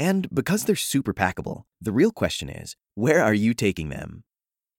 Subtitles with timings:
[0.00, 4.24] And because they're super packable, the real question is where are you taking them?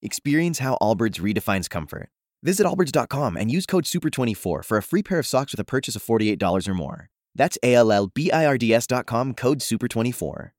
[0.02, 2.10] Experience how Allbirds redefines comfort.
[2.42, 5.96] Visit allbirds.com and use code SUPER24 for a free pair of socks with a purchase
[5.96, 7.10] of $48 or more.
[7.36, 10.50] That's A L L B I R D S.com code SUPER24.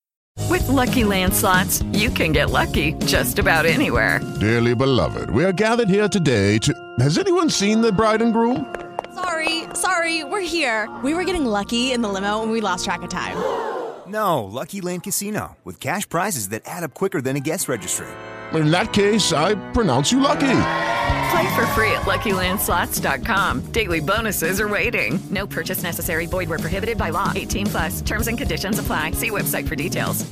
[0.48, 4.20] With Lucky landslots, you can get lucky just about anywhere.
[4.38, 6.72] Dearly beloved, we are gathered here today to.
[7.00, 8.72] Has anyone seen the bride and groom?
[9.12, 10.88] Sorry, sorry, we're here.
[11.02, 13.36] We were getting lucky in the limo and we lost track of time.
[14.08, 18.08] No, Lucky Land Casino, with cash prizes that add up quicker than a guest registry.
[18.52, 20.40] In that case, I pronounce you lucky.
[21.30, 23.72] Play for free at LuckyLandSlots.com.
[23.72, 25.18] Daily bonuses are waiting.
[25.30, 26.26] No purchase necessary.
[26.26, 27.32] Void where prohibited by law.
[27.34, 28.00] 18 plus.
[28.02, 29.12] Terms and conditions apply.
[29.12, 30.26] See website for details.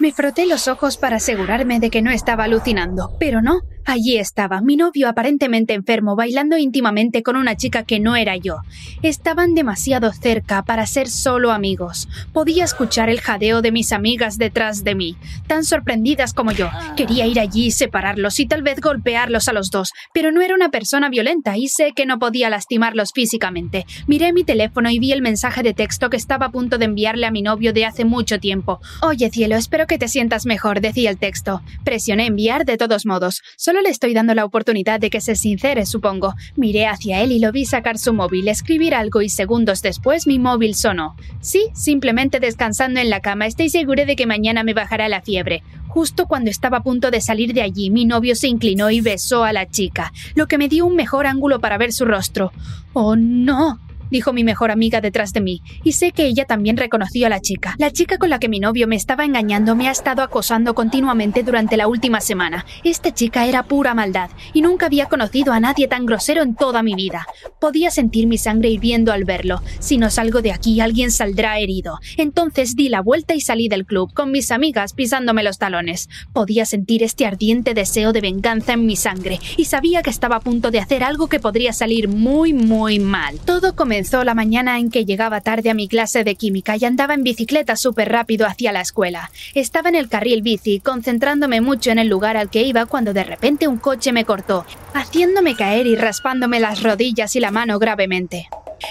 [0.00, 3.62] Me froté los ojos para asegurarme de que no estaba alucinando, pero no.
[3.90, 8.58] Allí estaba, mi novio aparentemente enfermo, bailando íntimamente con una chica que no era yo.
[9.00, 12.06] Estaban demasiado cerca para ser solo amigos.
[12.34, 16.68] Podía escuchar el jadeo de mis amigas detrás de mí, tan sorprendidas como yo.
[16.98, 20.54] Quería ir allí y separarlos y tal vez golpearlos a los dos, pero no era
[20.54, 23.86] una persona violenta y sé que no podía lastimarlos físicamente.
[24.06, 27.24] Miré mi teléfono y vi el mensaje de texto que estaba a punto de enviarle
[27.24, 28.80] a mi novio de hace mucho tiempo.
[29.00, 31.62] Oye, cielo, espero que te sientas mejor, decía el texto.
[31.84, 33.40] Presioné enviar de todos modos.
[33.56, 36.34] Solo le estoy dando la oportunidad de que se sincere, supongo.
[36.56, 40.38] Miré hacia él y lo vi sacar su móvil, escribir algo y segundos después mi
[40.38, 41.16] móvil sonó.
[41.40, 45.62] Sí, simplemente descansando en la cama, estoy segura de que mañana me bajará la fiebre.
[45.88, 49.44] Justo cuando estaba a punto de salir de allí, mi novio se inclinó y besó
[49.44, 52.52] a la chica, lo que me dio un mejor ángulo para ver su rostro.
[52.92, 53.78] ¡Oh, no!
[54.10, 57.40] Dijo mi mejor amiga detrás de mí, y sé que ella también reconoció a la
[57.40, 57.74] chica.
[57.78, 61.42] La chica con la que mi novio me estaba engañando me ha estado acosando continuamente
[61.42, 62.64] durante la última semana.
[62.84, 66.82] Esta chica era pura maldad, y nunca había conocido a nadie tan grosero en toda
[66.82, 67.26] mi vida.
[67.60, 69.60] Podía sentir mi sangre hirviendo al verlo.
[69.78, 71.98] Si no salgo de aquí, alguien saldrá herido.
[72.16, 76.08] Entonces di la vuelta y salí del club, con mis amigas pisándome los talones.
[76.32, 80.40] Podía sentir este ardiente deseo de venganza en mi sangre, y sabía que estaba a
[80.40, 83.38] punto de hacer algo que podría salir muy, muy mal.
[83.44, 87.14] Todo comenzó la mañana en que llegaba tarde a mi clase de química y andaba
[87.14, 89.30] en bicicleta súper rápido hacia la escuela.
[89.54, 93.24] Estaba en el carril bici, concentrándome mucho en el lugar al que iba cuando de
[93.24, 94.64] repente un coche me cortó,
[94.94, 98.48] haciéndome caer y raspándome las rodillas y la mano gravemente.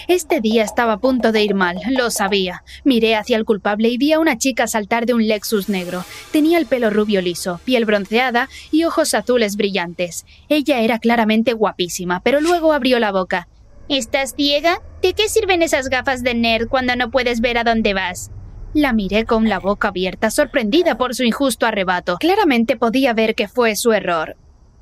[0.10, 2.64] Este día estaba a punto de ir mal, lo sabía.
[2.84, 6.04] Miré hacia el culpable y vi a una chica saltar de un Lexus negro.
[6.32, 10.26] Tenía el pelo rubio liso, piel bronceada y ojos azules brillantes.
[10.50, 13.48] Ella era claramente guapísima, pero luego abrió la boca.
[13.90, 14.82] ¿Estás ciega?
[15.02, 18.32] ¿De qué sirven esas gafas de nerd cuando no puedes ver a dónde vas?
[18.74, 22.18] La miré con la boca abierta, sorprendida por su injusto arrebato.
[22.18, 24.36] Claramente podía ver que fue su error.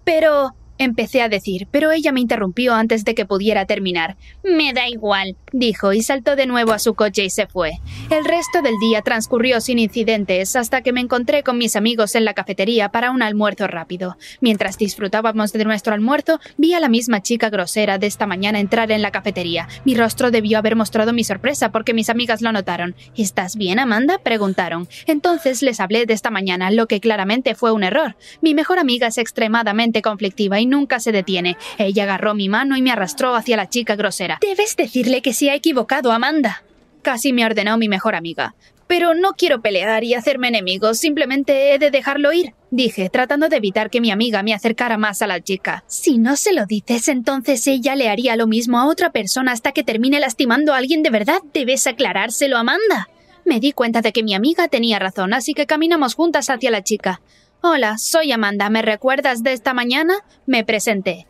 [0.04, 4.18] Pero Empecé a decir, pero ella me interrumpió antes de que pudiera terminar.
[4.44, 7.80] Me da igual, dijo, y saltó de nuevo a su coche y se fue.
[8.10, 12.26] El resto del día transcurrió sin incidentes hasta que me encontré con mis amigos en
[12.26, 14.18] la cafetería para un almuerzo rápido.
[14.42, 18.92] Mientras disfrutábamos de nuestro almuerzo, vi a la misma chica grosera de esta mañana entrar
[18.92, 19.70] en la cafetería.
[19.86, 22.96] Mi rostro debió haber mostrado mi sorpresa porque mis amigas lo notaron.
[23.16, 24.18] ¿Estás bien, Amanda?
[24.18, 24.90] preguntaron.
[25.08, 28.18] Entonces les hablé de esta mañana, lo que claramente fue un error.
[28.42, 31.58] Mi mejor amiga es extremadamente conflictiva y nunca se detiene.
[31.78, 34.40] Ella agarró mi mano y me arrastró hacia la chica grosera.
[34.42, 36.64] Debes decirle que se ha equivocado, Amanda.
[37.02, 38.56] Casi me ordenó mi mejor amiga.
[38.88, 43.58] Pero no quiero pelear y hacerme enemigos, simplemente he de dejarlo ir, dije, tratando de
[43.58, 45.84] evitar que mi amiga me acercara más a la chica.
[45.88, 49.72] Si no se lo dices, entonces ella le haría lo mismo a otra persona hasta
[49.72, 51.40] que termine lastimando a alguien de verdad.
[51.52, 53.10] Debes aclarárselo, Amanda.
[53.44, 56.84] Me di cuenta de que mi amiga tenía razón, así que caminamos juntas hacia la
[56.84, 57.22] chica.
[57.68, 58.70] Hola, soy Amanda.
[58.70, 60.14] ¿Me recuerdas de esta mañana?
[60.46, 61.26] Me presenté.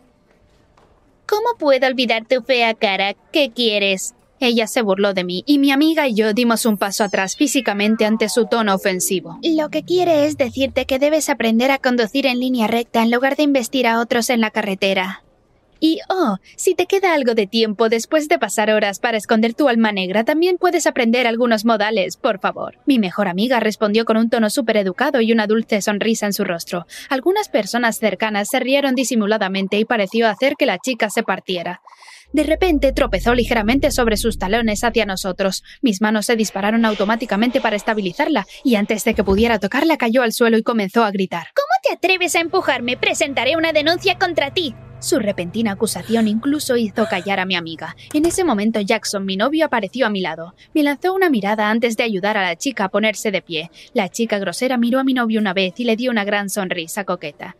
[1.25, 3.13] ¿Cómo puedo olvidar tu fea cara?
[3.31, 4.15] ¿Qué quieres?
[4.41, 8.05] Ella se burló de mí y mi amiga y yo dimos un paso atrás físicamente
[8.05, 9.39] ante su tono ofensivo.
[9.43, 13.37] Lo que quiere es decirte que debes aprender a conducir en línea recta en lugar
[13.37, 15.24] de investir a otros en la carretera.
[15.79, 19.67] Y, oh, si te queda algo de tiempo después de pasar horas para esconder tu
[19.67, 22.77] alma negra, también puedes aprender algunos modales, por favor.
[22.85, 26.43] Mi mejor amiga respondió con un tono súper educado y una dulce sonrisa en su
[26.43, 26.85] rostro.
[27.09, 31.81] Algunas personas cercanas se rieron disimuladamente y pareció hacer que la chica se partiera.
[32.33, 35.63] De repente tropezó ligeramente sobre sus talones hacia nosotros.
[35.81, 40.33] Mis manos se dispararon automáticamente para estabilizarla, y antes de que pudiera tocarla cayó al
[40.33, 41.47] suelo y comenzó a gritar.
[41.55, 42.97] ¿Cómo te atreves a empujarme?
[42.97, 44.75] Presentaré una denuncia contra ti.
[45.05, 47.95] Su repentina acusación incluso hizo callar a mi amiga.
[48.11, 50.55] En ese momento Jackson, mi novio, apareció a mi lado.
[50.73, 53.69] Me lanzó una mirada antes de ayudar a la chica a ponerse de pie.
[53.93, 57.03] La chica grosera miró a mi novio una vez y le dio una gran sonrisa
[57.03, 57.55] coqueta.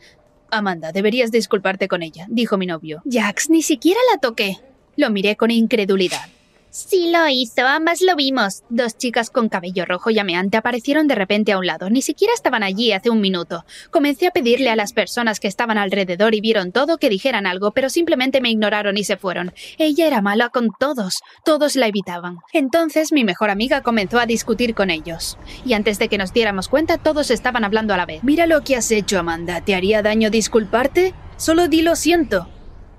[0.50, 3.04] Amanda, deberías disculparte con ella, dijo mi novio.
[3.08, 4.58] Jax, ni siquiera la toqué.
[4.96, 6.35] Lo miré con incredulidad.
[6.76, 8.64] Sí lo hizo, ambas lo vimos.
[8.68, 11.90] Dos chicas con cabello rojo llameante aparecieron de repente a un lado.
[11.90, 13.64] Ni siquiera estaban allí hace un minuto.
[13.92, 17.72] Comencé a pedirle a las personas que estaban alrededor y vieron todo que dijeran algo,
[17.72, 19.54] pero simplemente me ignoraron y se fueron.
[19.78, 21.22] Ella era mala con todos.
[21.46, 22.40] Todos la evitaban.
[22.52, 25.38] Entonces mi mejor amiga comenzó a discutir con ellos.
[25.66, 28.22] Y antes de que nos diéramos cuenta, todos estaban hablando a la vez.
[28.22, 29.62] Mira lo que has hecho, Amanda.
[29.62, 31.14] ¿Te haría daño disculparte?
[31.38, 32.50] Solo di lo siento.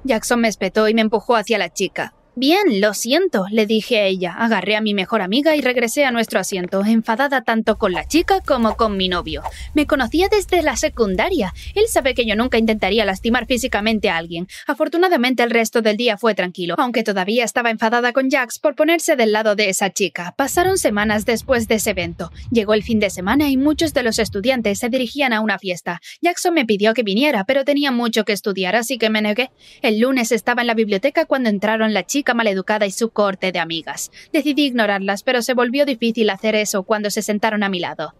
[0.05, 2.16] Jackson me espetó y me empujó hacia la chica.
[2.39, 4.35] Bien, lo siento, le dije a ella.
[4.37, 8.43] Agarré a mi mejor amiga y regresé a nuestro asiento, enfadada tanto con la chica
[8.43, 9.43] como con mi novio.
[9.73, 11.55] Me conocía desde la secundaria.
[11.75, 14.49] Él sabe que yo nunca intentaría lastimar físicamente a alguien.
[14.67, 19.17] Afortunadamente el resto del día fue tranquilo, aunque todavía estaba enfadada con Jax por ponerse
[19.17, 20.35] del lado de esa chica.
[20.37, 22.31] Pasaron semanas después de ese evento.
[22.51, 26.03] Llegó el fin de semana y muchos de los estudiantes se dirigían a una fiesta.
[26.21, 29.51] Jackson me pidió que viniera, pero tenía mucho que estudiar, así que me negué.
[29.81, 33.59] El lunes estaba en la biblioteca cuando entraron la chica maleducada y su corte de
[33.59, 34.11] amigas.
[34.33, 38.15] Decidí ignorarlas, pero se volvió difícil hacer eso cuando se sentaron a mi lado.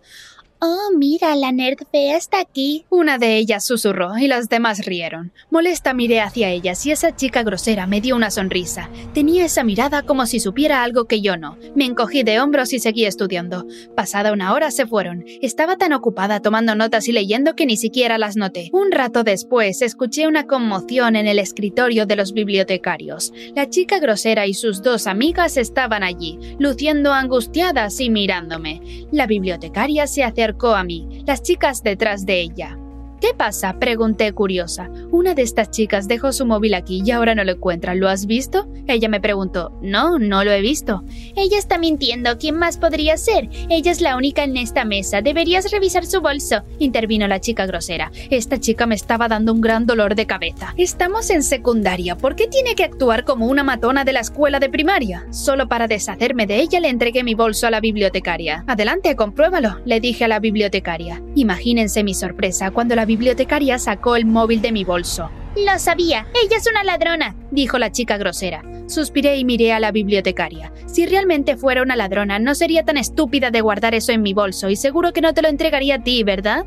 [0.69, 2.87] Oh, mira, la nerd fea está aquí.
[2.91, 5.31] Una de ellas susurró y las demás rieron.
[5.49, 8.91] Molesta miré hacia ellas y esa chica grosera me dio una sonrisa.
[9.15, 11.57] Tenía esa mirada como si supiera algo que yo no.
[11.77, 13.65] Me encogí de hombros y seguí estudiando.
[13.95, 15.25] Pasada una hora se fueron.
[15.41, 18.69] Estaba tan ocupada tomando notas y leyendo que ni siquiera las noté.
[18.73, 23.33] Un rato después escuché una conmoción en el escritorio de los bibliotecarios.
[23.55, 29.07] La chica grosera y sus dos amigas estaban allí, luciendo angustiadas y mirándome.
[29.13, 30.25] La bibliotecaria se
[30.57, 32.79] acercó a mí, las chicas detrás de ella.
[33.21, 33.79] ¿Qué pasa?
[33.79, 34.91] pregunté curiosa.
[35.11, 37.95] Una de estas chicas dejó su móvil aquí y ahora no lo encuentra.
[37.95, 38.69] ¿Lo has visto?
[38.87, 39.73] Ella me preguntó.
[39.81, 41.03] No, no lo he visto.
[41.35, 42.37] Ella está mintiendo.
[42.37, 43.49] ¿Quién más podría ser?
[43.71, 45.23] Ella es la única en esta mesa.
[45.23, 46.63] Deberías revisar su bolso.
[46.79, 48.13] Intervino la chica grosera.
[48.29, 50.75] Esta chica me estaba dando un gran dolor de cabeza.
[50.77, 52.17] Estamos en secundaria.
[52.17, 55.27] ¿Por qué tiene que actuar como una matona de la escuela de primaria?
[55.31, 58.65] Solo para deshacerme de ella le entregué mi bolso a la bibliotecaria.
[58.67, 61.23] Adelante, compruébalo, le dije a la bibliotecaria.
[61.35, 65.31] Imagínense mi sorpresa cuando la bibliotecaria sacó el móvil de mi bolso.
[65.57, 68.63] Lo sabía, ella es una ladrona, dijo la chica grosera.
[68.89, 70.71] Suspiré y miré a la bibliotecaria.
[70.85, 74.69] Si realmente fuera una ladrona, no sería tan estúpida de guardar eso en mi bolso
[74.69, 76.67] y seguro que no te lo entregaría a ti, ¿verdad?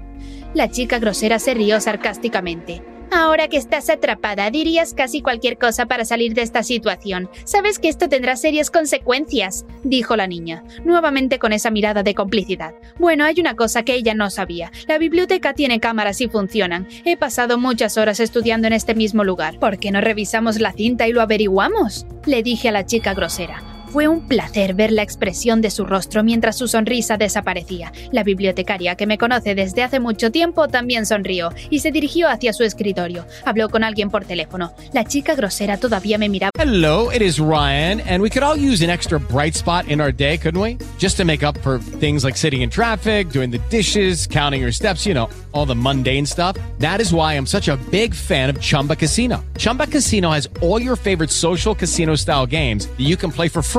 [0.56, 2.82] La chica grosera se rió sarcásticamente.
[3.12, 7.30] Ahora que estás atrapada, dirías casi cualquier cosa para salir de esta situación.
[7.44, 12.74] Sabes que esto tendrá serias consecuencias, dijo la niña, nuevamente con esa mirada de complicidad.
[13.00, 14.72] Bueno, hay una cosa que ella no sabía.
[14.88, 16.88] La biblioteca tiene cámaras y funcionan.
[17.04, 19.60] He pasado muchas horas estudiando en este mismo lugar.
[19.60, 22.06] ¿Por qué no revisamos la cinta y lo averiguamos?
[22.26, 23.79] Le dije a la chica grosera.
[23.92, 27.92] Fue un placer ver la expresión de su rostro mientras su sonrisa desaparecía.
[28.12, 32.54] La bibliotecaria, que me conoce desde hace mucho tiempo, también sonrió y se dirigió hacia
[32.54, 33.26] su escritorio.
[33.46, 34.74] Habló con alguien por teléfono.
[34.94, 36.52] La chica grosera todavía me miraba.
[36.56, 40.12] Hello, it is Ryan, and we could all use an extra bright spot in our
[40.12, 40.78] day, couldn't we?
[41.00, 44.72] Just to make up for things like sitting in traffic, doing the dishes, counting your
[44.72, 46.56] steps, you know, all the mundane stuff.
[46.78, 49.44] That is why I'm such a big fan of Chumba Casino.
[49.58, 53.64] Chumba Casino has all your favorite social casino style games that you can play for
[53.64, 53.79] free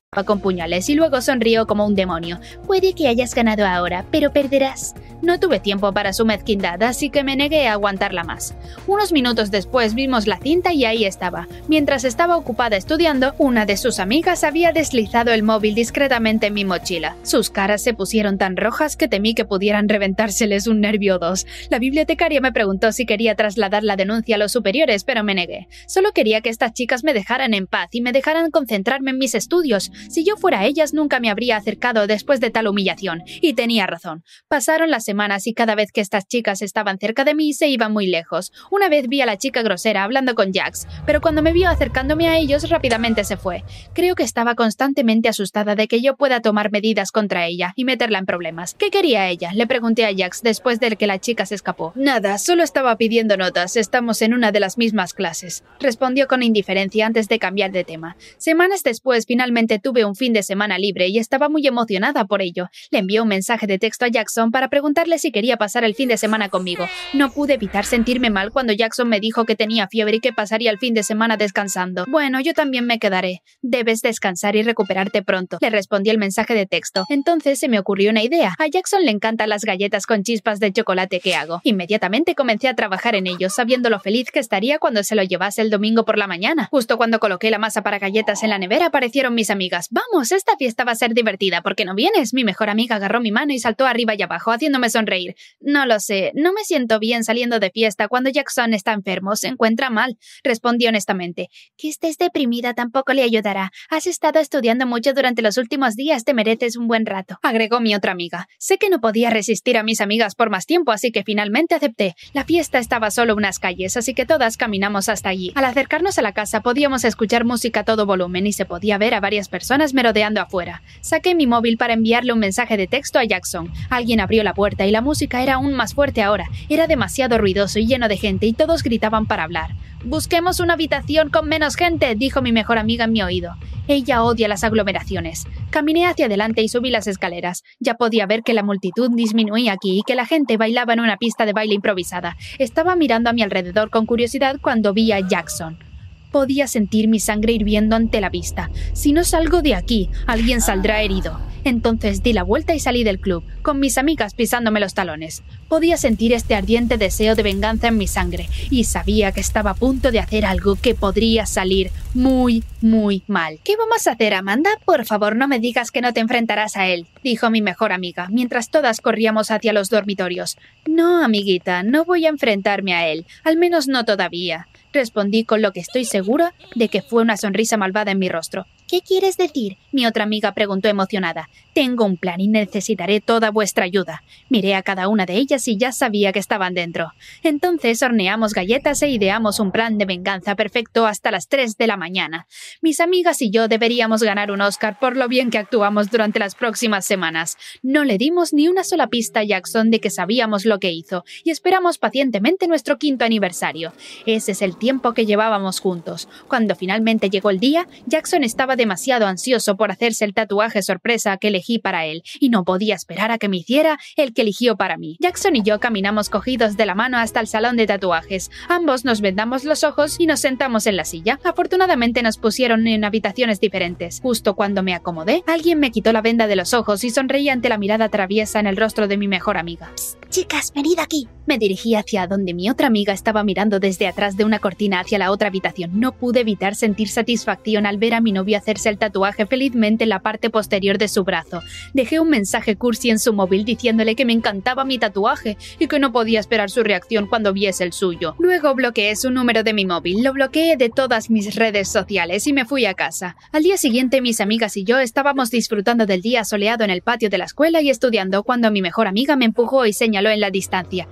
[0.25, 2.41] Con puñales y luego sonrió como un demonio.
[2.67, 4.93] Puede que hayas ganado ahora, pero perderás.
[5.21, 8.53] No tuve tiempo para su mezquindad, así que me negué a aguantarla más.
[8.87, 11.47] Unos minutos después vimos la cinta y ahí estaba.
[11.69, 16.65] Mientras estaba ocupada estudiando, una de sus amigas había deslizado el móvil discretamente en mi
[16.65, 17.15] mochila.
[17.23, 21.47] Sus caras se pusieron tan rojas que temí que pudieran reventárseles un nervio o dos.
[21.69, 25.69] La bibliotecaria me preguntó si quería trasladar la denuncia a los superiores, pero me negué.
[25.87, 29.35] Solo quería que estas chicas me dejaran en paz y me dejaran concentrarme en mis
[29.35, 29.89] estudios.
[30.09, 33.23] Si yo fuera ellas, nunca me habría acercado después de tal humillación.
[33.41, 34.23] Y tenía razón.
[34.47, 37.91] Pasaron las semanas y cada vez que estas chicas estaban cerca de mí se iban
[37.91, 38.51] muy lejos.
[38.69, 42.29] Una vez vi a la chica grosera hablando con Jax, pero cuando me vio acercándome
[42.29, 43.63] a ellos rápidamente se fue.
[43.93, 48.19] Creo que estaba constantemente asustada de que yo pueda tomar medidas contra ella y meterla
[48.19, 48.73] en problemas.
[48.73, 49.51] ¿Qué quería ella?
[49.53, 51.91] Le pregunté a Jax después de que la chica se escapó.
[51.95, 53.75] Nada, solo estaba pidiendo notas.
[53.75, 55.63] Estamos en una de las mismas clases.
[55.79, 58.15] Respondió con indiferencia antes de cambiar de tema.
[58.37, 62.69] Semanas después finalmente tuve un fin de semana libre y estaba muy emocionada por ello.
[62.89, 66.07] Le envié un mensaje de texto a Jackson para preguntarle si quería pasar el fin
[66.07, 66.87] de semana conmigo.
[67.13, 70.71] No pude evitar sentirme mal cuando Jackson me dijo que tenía fiebre y que pasaría
[70.71, 72.05] el fin de semana descansando.
[72.07, 73.41] Bueno, yo también me quedaré.
[73.61, 75.57] Debes descansar y recuperarte pronto.
[75.61, 77.05] Le respondí el mensaje de texto.
[77.09, 78.55] Entonces se me ocurrió una idea.
[78.57, 81.61] A Jackson le encantan las galletas con chispas de chocolate que hago.
[81.63, 85.61] Inmediatamente comencé a trabajar en ellos, sabiendo lo feliz que estaría cuando se lo llevase
[85.61, 86.67] el domingo por la mañana.
[86.71, 89.80] Justo cuando coloqué la masa para galletas en la nevera aparecieron mis amigas.
[89.89, 92.33] Vamos, esta fiesta va a ser divertida, ¿por qué no vienes?
[92.33, 95.35] Mi mejor amiga agarró mi mano y saltó arriba y abajo, haciéndome sonreír.
[95.59, 99.47] No lo sé, no me siento bien saliendo de fiesta cuando Jackson está enfermo, se
[99.47, 100.17] encuentra mal.
[100.43, 101.49] Respondí honestamente.
[101.77, 103.71] Que estés deprimida tampoco le ayudará.
[103.89, 107.39] Has estado estudiando mucho durante los últimos días, te mereces un buen rato.
[107.41, 108.47] Agregó mi otra amiga.
[108.59, 112.15] Sé que no podía resistir a mis amigas por más tiempo, así que finalmente acepté.
[112.33, 115.51] La fiesta estaba solo unas calles, así que todas caminamos hasta allí.
[115.55, 119.13] Al acercarnos a la casa podíamos escuchar música a todo volumen y se podía ver
[119.13, 120.81] a varias personas merodeando afuera.
[120.99, 123.71] Saqué mi móvil para enviarle un mensaje de texto a Jackson.
[123.89, 126.49] Alguien abrió la puerta y la música era aún más fuerte ahora.
[126.67, 129.71] Era demasiado ruidoso y lleno de gente y todos gritaban para hablar.
[130.03, 133.55] Busquemos una habitación con menos gente, dijo mi mejor amiga en mi oído.
[133.87, 135.45] Ella odia las aglomeraciones.
[135.69, 137.63] Caminé hacia adelante y subí las escaleras.
[137.79, 141.15] Ya podía ver que la multitud disminuía aquí y que la gente bailaba en una
[141.15, 142.35] pista de baile improvisada.
[142.59, 145.90] Estaba mirando a mi alrededor con curiosidad cuando vi a Jackson.
[146.31, 148.71] Podía sentir mi sangre hirviendo ante la vista.
[148.93, 151.39] Si no salgo de aquí, alguien saldrá herido.
[151.63, 155.43] Entonces di la vuelta y salí del club, con mis amigas pisándome los talones.
[155.67, 159.75] Podía sentir este ardiente deseo de venganza en mi sangre, y sabía que estaba a
[159.75, 163.59] punto de hacer algo que podría salir muy, muy mal.
[163.63, 164.71] ¿Qué vamos a hacer, Amanda?
[164.85, 168.27] Por favor, no me digas que no te enfrentarás a él, dijo mi mejor amiga,
[168.31, 170.57] mientras todas corríamos hacia los dormitorios.
[170.87, 174.67] No, amiguita, no voy a enfrentarme a él, al menos no todavía.
[174.93, 178.65] Respondí con lo que estoy segura de que fue una sonrisa malvada en mi rostro.
[178.91, 179.77] ¿Qué quieres decir?
[179.93, 181.47] Mi otra amiga preguntó emocionada.
[181.73, 184.21] Tengo un plan y necesitaré toda vuestra ayuda.
[184.49, 187.13] Miré a cada una de ellas y ya sabía que estaban dentro.
[187.41, 191.95] Entonces horneamos galletas e ideamos un plan de venganza perfecto hasta las 3 de la
[191.95, 192.47] mañana.
[192.81, 196.55] Mis amigas y yo deberíamos ganar un Oscar por lo bien que actuamos durante las
[196.55, 197.57] próximas semanas.
[197.81, 201.23] No le dimos ni una sola pista a Jackson de que sabíamos lo que hizo
[201.45, 203.93] y esperamos pacientemente nuestro quinto aniversario.
[204.25, 206.27] Ese es el tiempo que llevábamos juntos.
[206.49, 211.49] Cuando finalmente llegó el día, Jackson estaba demasiado ansioso por hacerse el tatuaje sorpresa que
[211.49, 214.97] elegí para él, y no podía esperar a que me hiciera el que eligió para
[214.97, 215.17] mí.
[215.19, 218.49] Jackson y yo caminamos cogidos de la mano hasta el salón de tatuajes.
[218.69, 221.39] Ambos nos vendamos los ojos y nos sentamos en la silla.
[221.43, 224.19] Afortunadamente nos pusieron en habitaciones diferentes.
[224.19, 227.69] Justo cuando me acomodé, alguien me quitó la venda de los ojos y sonreí ante
[227.69, 229.91] la mirada traviesa en el rostro de mi mejor amiga.
[230.29, 231.27] chicas, venid aquí.
[231.51, 235.19] Me dirigí hacia donde mi otra amiga estaba mirando desde atrás de una cortina hacia
[235.19, 235.99] la otra habitación.
[235.99, 240.11] No pude evitar sentir satisfacción al ver a mi novio hacerse el tatuaje felizmente en
[240.11, 241.61] la parte posterior de su brazo.
[241.93, 245.99] Dejé un mensaje cursi en su móvil diciéndole que me encantaba mi tatuaje y que
[245.99, 248.33] no podía esperar su reacción cuando viese el suyo.
[248.39, 252.53] Luego bloqueé su número de mi móvil, lo bloqueé de todas mis redes sociales y
[252.53, 253.35] me fui a casa.
[253.51, 257.29] Al día siguiente mis amigas y yo estábamos disfrutando del día soleado en el patio
[257.29, 260.49] de la escuela y estudiando cuando mi mejor amiga me empujó y señaló en la
[260.49, 261.09] distancia.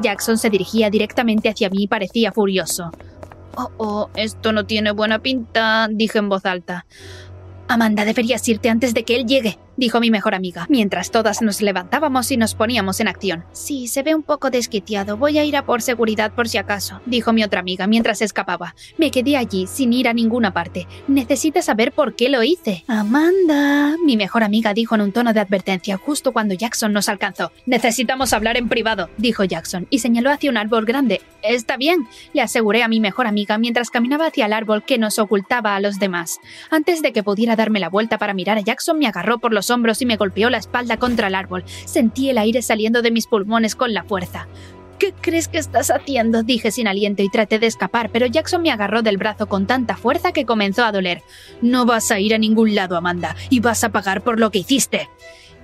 [0.00, 2.90] Jackson se dirigía directamente hacia mí y parecía furioso.
[3.56, 6.86] Oh, oh, esto no tiene buena pinta, dije en voz alta.
[7.68, 11.60] Amanda, deberías irte antes de que él llegue, dijo mi mejor amiga, mientras todas nos
[11.60, 13.44] levantábamos y nos poníamos en acción.
[13.50, 15.16] Sí, se ve un poco desquiciado.
[15.16, 18.76] Voy a ir a por seguridad por si acaso, dijo mi otra amiga mientras escapaba.
[18.96, 20.86] Me quedé allí, sin ir a ninguna parte.
[21.08, 22.84] Necesitas saber por qué lo hice.
[22.86, 27.50] Amanda, mi mejor amiga dijo en un tono de advertencia justo cuando Jackson nos alcanzó.
[27.66, 31.22] Necesitamos hablar en privado, dijo Jackson, y señaló hacia un árbol grande.
[31.42, 35.18] Está bien, le aseguré a mi mejor amiga mientras caminaba hacia el árbol que nos
[35.18, 36.38] ocultaba a los demás.
[36.70, 39.71] Antes de que pudiera darme la vuelta para mirar a Jackson, me agarró por los
[39.72, 41.64] hombros y me golpeó la espalda contra el árbol.
[41.84, 44.46] Sentí el aire saliendo de mis pulmones con la fuerza.
[45.02, 46.44] ¿Qué crees que estás haciendo?
[46.44, 49.96] dije sin aliento y traté de escapar, pero Jackson me agarró del brazo con tanta
[49.96, 51.22] fuerza que comenzó a doler.
[51.60, 54.60] No vas a ir a ningún lado, Amanda, y vas a pagar por lo que
[54.60, 55.08] hiciste.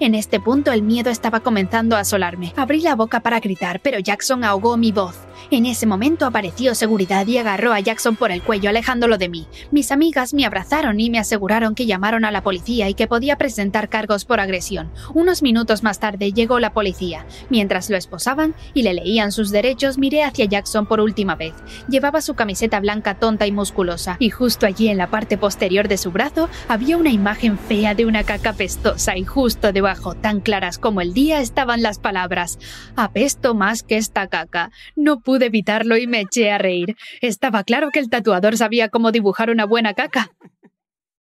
[0.00, 2.52] En este punto el miedo estaba comenzando a asolarme.
[2.56, 5.16] Abrí la boca para gritar, pero Jackson ahogó mi voz.
[5.50, 9.46] En ese momento apareció seguridad y agarró a Jackson por el cuello alejándolo de mí.
[9.72, 13.36] Mis amigas me abrazaron y me aseguraron que llamaron a la policía y que podía
[13.36, 14.92] presentar cargos por agresión.
[15.14, 17.26] Unos minutos más tarde llegó la policía.
[17.48, 21.54] Mientras lo esposaban y le leían sus derechos, miré hacia Jackson por última vez.
[21.88, 25.96] Llevaba su camiseta blanca tonta y musculosa, y justo allí en la parte posterior de
[25.96, 29.87] su brazo había una imagen fea de una caca pestosa y justo debajo,
[30.20, 32.58] tan claras como el día, estaban las palabras
[32.96, 34.70] Apesto más que esta caca.
[34.96, 36.96] No pude evitarlo y me eché a reír.
[37.20, 40.30] Estaba claro que el tatuador sabía cómo dibujar una buena caca.